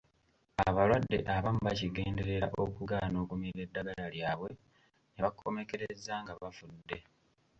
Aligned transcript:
Abalwadde 0.67 1.17
abamu 1.35 1.61
bakigenderera 1.67 2.47
okugaana 2.63 3.15
okumira 3.23 3.59
eddagala 3.65 4.05
lyabwe 4.15 4.51
ne 5.11 5.19
bakomekkereza 5.25 6.13
nga 6.21 6.33
bafudde. 6.41 6.97